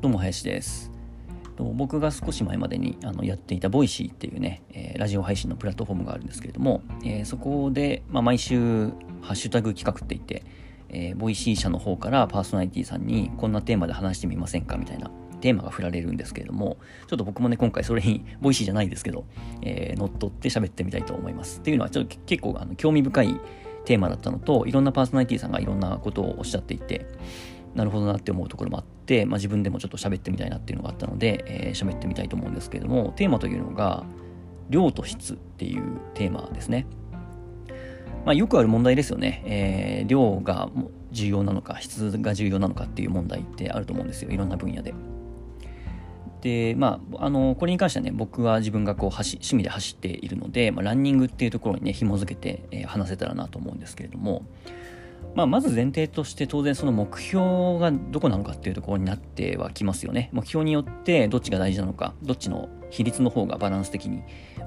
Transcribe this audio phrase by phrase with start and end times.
[0.00, 0.90] どうも林です
[1.58, 8.88] 僕が少し前までにあのやっていた Voicy っていうね、えー、ラジオ配信のプラットフォームがあるんですけれども、えー、そこで、まあ、毎週
[9.20, 10.42] ハッシュタグ企画って言って、
[10.88, 15.10] えー、 Voicy 社の方からパーソナリティさんにこんなテーマで話してみませんかみたいな
[15.42, 19.26] テーマが振られるんですけれども、ちょっと僕もね、今回それに、 Voicy じゃないですけど、
[19.60, 21.58] えー、乗っ取って喋ってみたいと思います。
[21.58, 23.40] っていうのは、ちょっと結構あの興味深い
[23.84, 27.06] テーマだったのと、いろんなパーソナリティさんがいろんなことをおっしゃっていて、
[27.74, 34.04] なるほどなって思うところもあって、まあ、自分でもちょっと喋ってみたいなっていうのがあったので、えー、喋ってみたいと思うんですけれども、テーマというのが、
[34.68, 36.86] 量と質っていうテーマですね。
[38.24, 39.42] まあ、よくある問題ですよね。
[39.46, 40.68] えー、量が
[41.10, 44.30] 重要なのか、質が重要なのかっていう問題ってあると思うんですよ。
[44.30, 44.94] いろんな分野で。
[46.40, 54.42] で、まあ、あの、これに関してはね、僕は自分がこう走、趣味で走っているので、まあ、ランニングっていうところにね、紐づけて、えー、話せたらなと思うんですけれども、
[55.34, 60.28] まあ、まず前提として当然その目標がどこなのかっていうところになってはきますよね。
[60.32, 64.22] 目標によってどっちが大事なのか、どっちの比率の方がバランス的に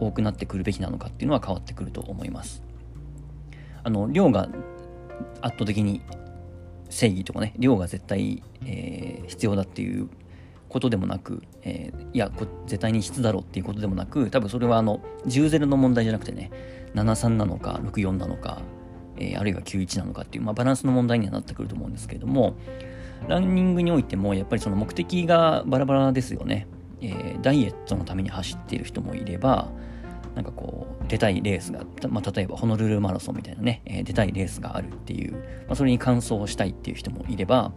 [0.00, 2.62] 多くなってくるべきなのかっていうのは変わってくると思います。
[3.84, 4.48] あの、量が
[5.40, 6.02] 圧倒的に
[6.90, 10.08] 正義とかね、量が絶対、えー、必要だっていう
[10.68, 12.30] ことでもなく、えー、いや
[12.66, 16.50] 絶対に質だろうっていうことでもなく多分それはあの10ゼロの問題じゃなくてね
[16.94, 18.60] 73なのか64なのか、
[19.18, 22.56] えー、あるいは91なのかっていう、まあ、バランスの問題にはなってくると思うんですけれども
[23.26, 26.66] ランニングにおいてもやっぱりその目的がバラバラですよね、
[27.00, 29.70] えー、ダイエットのために走っている人もいれば
[30.34, 35.32] なんかこう出たいレースが、まあ、例えばホノルルマラソンみたいなね、えー、出たいレースがあるっていう、
[35.66, 37.72] まあ、それに完走したいっていう人もいれば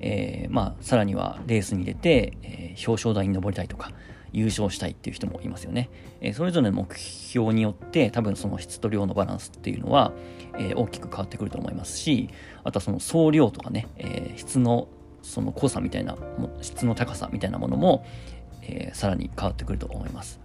[0.00, 3.92] えー、まあ、さらにはレースに出て、え、表彰台に登りたいとか、
[4.36, 5.88] 優勝したいっていう人もいますよね。
[6.20, 10.12] えー、それぞれの目標によって多分その質と量のバランスっていうのは、
[10.58, 12.28] えー、大きく変わってくると思いますし、
[12.62, 14.88] あとはその総量とかね、え、質の
[15.22, 16.18] その濃さみたいな、
[16.60, 18.04] 質の高さみたいなものも、
[18.62, 20.38] えさらに変わってくると思います。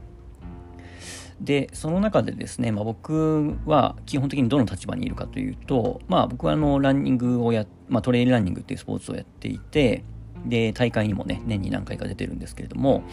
[1.41, 10.03] で、その中でですね、まあ、僕は基本的にどの立場にいるかというと、まあ、僕はあのランニングをや、まあ、トレイルランニングっていうスポーツをやっていて、
[10.45, 13.03] で、大会にもね、年に何回か出てるんですけれども、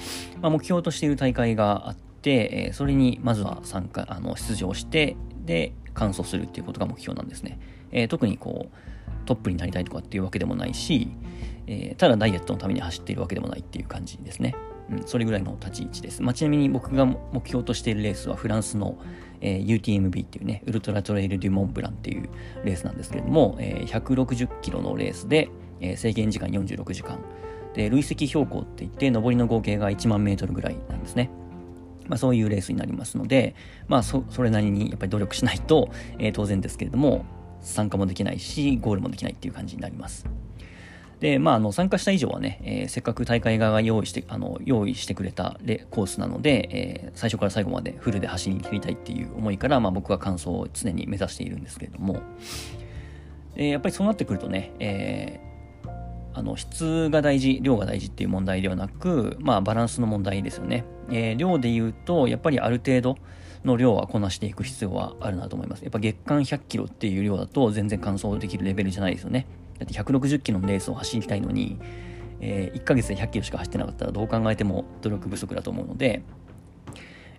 [0.41, 7.59] まあ、目標としている大会があって、え、それにまずは参加、あの、出場して、で、完走するっていうことが目標なんですね。
[7.91, 11.09] えー、特にこう、トップになりたいとかっていうわけでもないし、
[11.67, 14.55] えー、ただダイエットのために走っているわけでもないっていう感じですね。
[14.91, 16.23] うん、それぐらいの立ち位置です。
[16.23, 18.99] まあ、ちなみに僕が目標としているレースはフランスの、
[19.43, 22.29] えー、UTMB っていうね、ウルトラトレイル・デュ・モンブランっていう
[22.65, 25.51] レースなんですけれども、えー、160キロのレースで、
[25.81, 27.19] えー、制限時間46時間。
[27.75, 31.31] で、累積標高って言って、上りの合計が1万メートルぐらいなんですね。
[32.09, 33.55] まあ、そういうレースになりますので、
[33.87, 37.25] まあそ、それなりにやっぱり努力しないと、えー、当然ですけれども、
[37.61, 40.27] 参加もできないし、ゴールもできないっていう感じになります。
[41.21, 52.21] で、まあ、あの、参加した以上はね、えー、せっかく大会側が用意して、あの、用意してくれたレコースなので、えー、最初から最後までフルで走り切りたいっていう思いから、まあ、僕は完走を常に目指しているんですけれども、
[53.57, 55.41] えー、やっぱりそうなってくるとね、え、
[56.39, 60.85] あの、質が大事、量が大事っていう問題ではなく、まあ、バランスの問題ですよね。
[61.11, 63.17] えー、量で言うと、やっぱりある程度、
[63.65, 65.83] の量はこなしていく必要はあるなと思います。
[65.83, 69.47] やっぱ月間100キロっていう量だと全然完走できるレベルじゃないですよね。
[69.79, 71.79] だって160キロのレースを走りたいのに、
[72.41, 76.23] えー、1ヶ月で100キロしか走ってなかったらどう考えても努力不足だと思うので、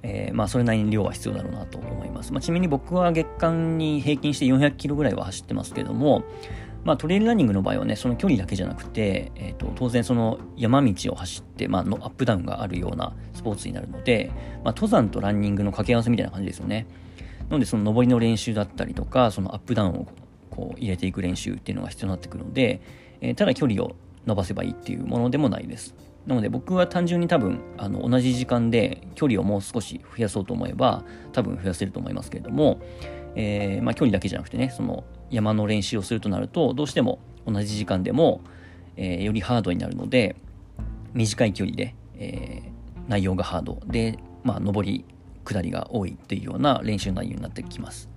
[0.04, 2.34] えー、まあそれなりに量は必要だろうなと思います。
[2.34, 6.24] まあ、ちなみに僕は月間に平均して400キロぐらいは走ってますけども、
[6.84, 14.32] まあトレイルランニングの場合はね、その距離だけじゃなくて、えー、と当然その山道を走って、まあのアップダウンがあるようなスポーツになるので、
[14.64, 16.88] まあ登山とランニングの掛け合わせみたいな感じですよね。
[17.50, 20.08] なのでその上りの練習だったりとか、そのアップダウンを
[20.50, 22.82] こう入れていく練習っていうのが必要になってくるので、
[23.22, 25.96] えー、ただ距離を伸ばせばいいっていうものでもないです。
[26.28, 32.80] なので僕は単純に多分あの同じ時間で距離をもう少し増やそうと思えば多分増やせると思いますけれども、
[33.36, 38.42] えー、まあ、距離だけじゃなくてねその山の練習をするとなるとどうしても同じ時間でも、
[38.96, 40.36] えー、よりハードになるので
[41.14, 45.06] 短い距離で、えー、内容がハードで、まあ、上り
[45.46, 48.10] 下りが多いっていうような練習内容になってきます。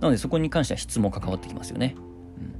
[0.00, 1.96] なのでそこに関しては質も関わってきますよね。
[1.96, 2.54] うん、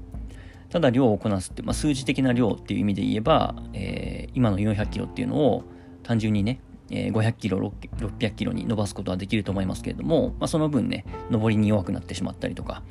[0.70, 5.65] ただ量をこなすって、まあ、数字的な量っていう意味で言えば、え、今の400キロっていうのを
[6.03, 6.61] 単純にね、
[6.94, 12.82] え、500キロ、600キロに伸ばすことはできると思いますけれども、まあ、その分ね、上りに弱くなってしまったりとか、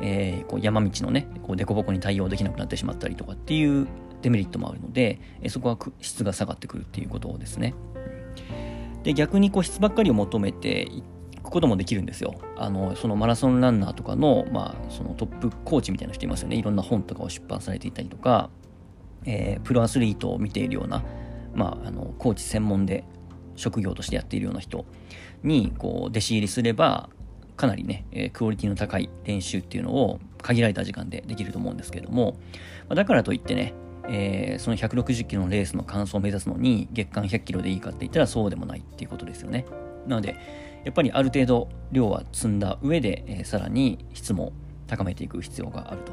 [0.00, 3.88] えー、こう山道のね、こう凸凹に対応できなくなってしまったりとかっていう
[4.22, 7.74] デメリットもあるので、えそこは質が下がってくるっていうことですね。
[9.02, 11.02] で逆にこう質ばっかりを求めてい
[11.42, 12.34] くこともできるんですよ。
[12.56, 16.56] あの、そのマラソンランナーとかの、まあ、そのトップコーチみたいな人いますよね。
[16.56, 18.50] いろんな本とかを出版されていたりとか、
[19.24, 21.04] えー、プロアスリートを見ているような、
[21.54, 23.04] まあ、あのコーチ専門で
[23.58, 24.84] 職業としてやっているような人
[25.42, 27.10] にこう弟子入りすれば
[27.56, 32.36] かなりね、え、クオリティの高い練習っていうのを限られた時間でできると思うんですけれども、
[32.88, 33.74] ま、だからといってね、
[34.08, 39.66] えー、その160キロのレースの完走を目指すのに月間100キロでいいかって言ったらそうでもないっていうことですよね。
[40.06, 40.36] なので、
[40.84, 44.52] やっぱりある程度量は積んだ上で、えー、さらに質も
[44.86, 46.12] 高めていく必要があると。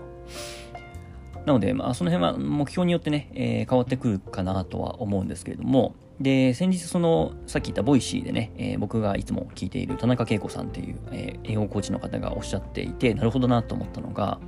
[1.45, 14.39] なので、まあ、その辺は目標によってね、えー、変わってくるかなとは思うんですけれども、で、先日その、さっき言った Voicy でね、えー、僕がいつも聞いている田中恵子さんっていう、えー、英語コーチの方がおっしゃっていて、なるほどなと思ったのが、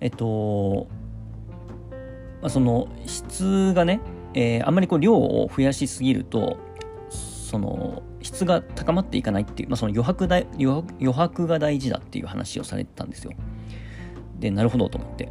[0.00, 0.86] えっと、
[2.40, 4.00] まあ、その質がね、
[4.34, 6.58] えー、あんまりこう量を増やしすぎると、
[7.10, 13.32] その質が高まっていかないっていう、まあ、その余白だ余余白が大事だっていう話をされてたんですよ。
[14.44, 15.30] で、なるほどと思って。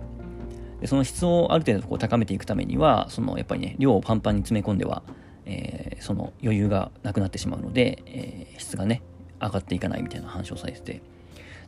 [0.81, 5.04] でその質をある程度こう高めていくためには、そのやっぱりね、量をパンパンに詰め込んでは、
[5.45, 9.04] えー、その余裕がなくなってしまうので、えー、質がね、
[9.39, 11.01] 上がっていかないみたいな話をされてて。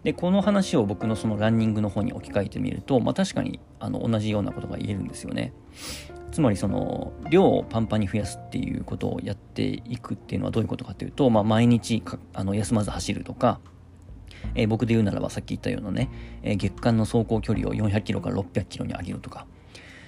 [0.03, 5.53] で、この話を僕のそのランニングの方に置き換えてみると、まあ確かにあの同じようなことが言えるんですよね。
[6.31, 12.03] つまりその量をパンパンに増やすっていうことをやっていくっていうのはどういうことかっていうと、まあ、毎日
[12.33, 13.59] あの休まず走るとか、
[14.53, 16.09] えー、僕で言うならばさっき言ったようなね、
[16.44, 19.47] えー、月間の走行距離を400キロから600キロに上げるとか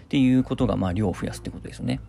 [0.06, 2.00] っていうことがまあ量を増やすってことですよね。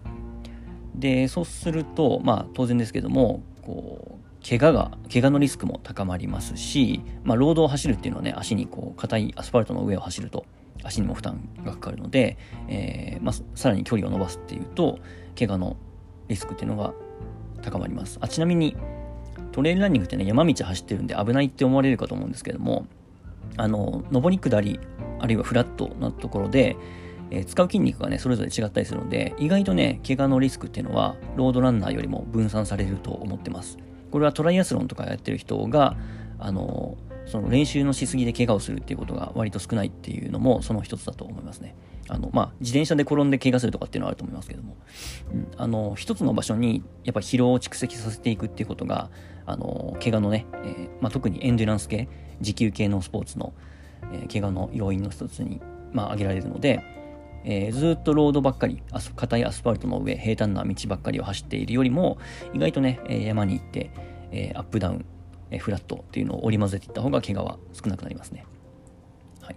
[0.94, 10.46] でそうするとまあ当然ですけどもこう怪我が、怪我のリスクも高まりますし、まあ、ロードを走るっていうのはね、足にこう、硬いアスファルトの上を走ると、
[10.84, 12.38] 足にも負担がかかるので、
[12.68, 15.00] えー、まあ、さらに距離を伸ばすっていうと、
[15.36, 15.76] 怪我の
[16.28, 16.94] リスクっていうのが
[17.62, 18.18] 高まります。
[18.20, 18.76] あちなみに、
[19.58, 22.86] トレイルランニングってね、山道走ってるんで危ないって思われるかと思うんですけども、
[23.56, 24.78] あの、上り下り、
[25.18, 26.76] あるいはフラットなところで、
[27.32, 33.78] えー、使う筋肉がね、それぞれ違ったりするので、意外とね、怪我のリスクっていうのは、ロードランナーよりも分散されると思ってます。
[34.12, 35.96] これはトライアスロンとかやってる人が、
[36.38, 36.96] あの、
[37.26, 41.74] その練習のしすぎで怪我をするっていうことが割と少ないっていうのもその一つだと思いますね。
[42.08, 44.76] あの、まあ、自転車で転んで怪我するとかっていうのはあると思いますけども、
[45.32, 49.10] うん、あの、一つの場所にやっぱ疲労を蓄積させていくっていうことが、
[49.46, 52.08] あの、怪我のね、えー、まあ、特にエンデュランス系、
[52.40, 53.52] 持久系のスポーツの、
[54.12, 55.60] えー、怪我の要因の一つに、
[55.92, 56.82] まあ、挙げられるので、
[57.44, 58.82] えー、ずっとロードばっかり、
[59.16, 62.18] 硬いアスファルトの上、平坦な道ばっかりを走っているよりも、
[62.52, 63.90] 意外とね、え山に行って、
[64.32, 65.04] えアップダウン、
[65.50, 68.44] えフラットっていうのを織り交ぜていった方が怪我は少なくなりますね。
[69.48, 69.56] はい。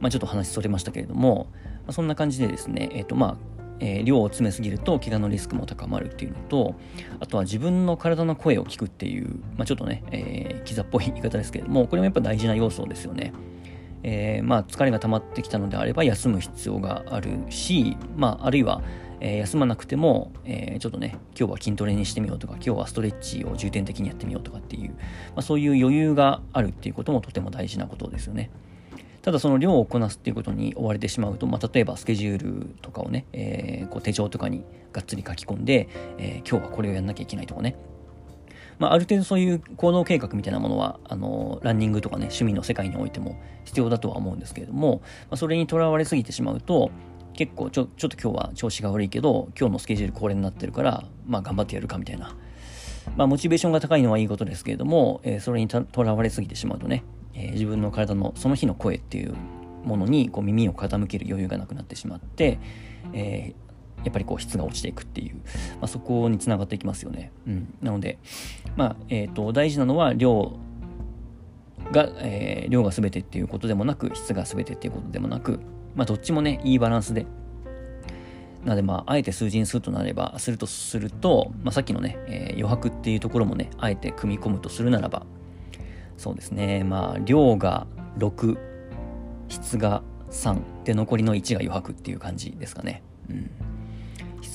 [0.00, 6.74] まあ、ちょっと話それましたけれども、まあ、そんな感じでですね、え、ー、とまあ、えー、量を詰めすぎると怪我のリスクも高まるっていうのと、
[7.20, 13.32] あとは自分の体の声を聞くっていう、まあ、ちょっとね、えー、キザっぽい言い方ですけれども、これもやっぱ大事な要素ですよね。
[14.02, 18.82] えー、まあ疲れが溜まってきたのであれば休む必要があるし、まああるいは、
[19.20, 24.96] えー、休まなくても、えー、ちょっとね、今日は筋トレにしてみようとか、今日はストレッチを重点的にやってみようとかっていう、ま
[25.36, 28.50] あ、そういう余裕があるっていうこともとても大事なことですよね。
[29.22, 35.88] ただその量をこなすっていうことに追われてしまうと、まあ、例えばスケジュールとかをね、えー、こう手帳とかにがっつり書き込んで、
[36.18, 37.76] えー、今日はこれをやんなきゃいけないとかね、
[38.78, 46.90] まあ、ある程度そういう行動計画みたいなものは、あの、ランニングとかね、趣味の世界においても必要だとは思うんですけれども、まあ、それにとらわれすぎてしまうと、
[47.34, 52.34] 結構ちょ、ちょっと今日は調子が悪いけど、今日のスケジュールこれになってるから、まあ頑張ってやるかみたいな。
[53.16, 57.04] まあモチベーションが高いのはいいことですけれども、えー、それにとらわれすぎてしまうとね、
[57.38, 59.34] えー、自分の体のその日の声っていう
[59.84, 62.58] ものにこう耳を傾ける余裕がなくなってしまって、
[63.12, 63.68] えー
[64.04, 65.40] やっぱりこう質が落ちていくっていう、ま
[65.82, 67.32] あ、そこにつながっていきますよね。
[67.46, 68.18] うん、なので、
[68.76, 70.52] まあえーと、大事なのは量
[71.92, 75.60] が、えー、量が全てっていうことでもなく質が全てっていうことでもなく、
[75.94, 77.26] まあ、どっちもねいいバランスで
[78.64, 85.24] なのでまああえて数字にするとなればするとすると、まあ、さっきのね、えー、余白っていうところもねあえて組み込むとするならば
[86.18, 87.86] そうですねまあ量が
[88.18, 88.58] 6
[89.48, 93.02] 質が3で残りの1が余白っていう感じですかね。
[93.30, 93.50] うん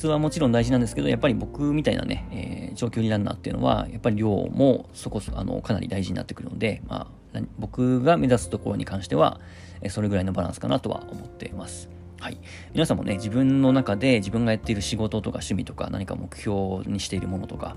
[0.04, 9.40] 質はもちろん大事なんですけど、やっぱり僕みたいなね、えー、長距離ランナーっていうのは、やっぱり量もそこそ、あの、かなり大事になってくるので、まあ、僕が目指すところに関しては、
[9.82, 11.90] えそれぐらいのバランスかなとは思っています。
[12.20, 12.38] はい。
[12.74, 17.76] 皆さんもね、自分の中で自分がやっている仕事とか趣味とか何か目標にしているものとか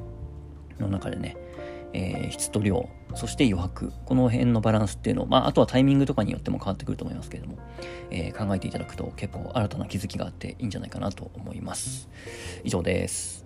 [0.80, 1.36] の中でね、
[1.96, 7.58] えー、質と量、そして余白、この辺のバランスっていうのを、まあ、あとはタイミングとかによっても変わってくると思いますけれども、
[8.10, 12.10] えー、考えていただくと結構新たな気づきがあっていいんじゃないかなと思います。
[12.64, 13.45] 以上です。